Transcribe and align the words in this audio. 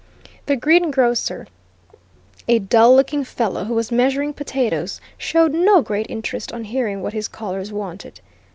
The 0.47 0.55
greengrocer, 0.55 1.45
a 2.47 2.57
dull 2.57 2.95
looking 2.95 3.23
fellow 3.23 3.65
who 3.65 3.75
was 3.75 3.91
measuring 3.91 4.33
potatoes, 4.33 4.99
showed 5.15 5.53
no 5.53 5.83
great 5.83 6.07
interest 6.09 6.51
on 6.51 6.63
hearing 6.63 7.03
what 7.03 7.13
his 7.13 7.27
callers 7.27 7.71
wanted. 7.71 8.19